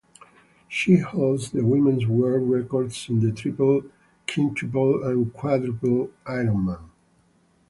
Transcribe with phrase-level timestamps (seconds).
[0.67, 3.83] She holds the women's world records in the triple,
[4.27, 6.89] quintuple and quadruple ironman.